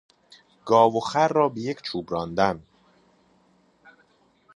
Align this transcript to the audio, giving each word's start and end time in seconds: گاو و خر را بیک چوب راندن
گاو 0.69 0.95
و 0.97 0.99
خر 0.99 1.27
را 1.27 1.49
بیک 1.49 1.81
چوب 1.81 2.11
راندن 2.13 2.63